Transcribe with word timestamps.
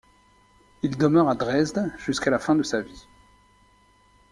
Il 0.81 0.97
demeure 0.97 1.29
à 1.29 1.35
Dresde, 1.35 1.93
jusqu'à 1.99 2.31
la 2.31 2.39
fin 2.39 2.55
de 2.55 2.63
sa 2.63 2.81
vie. 2.81 3.05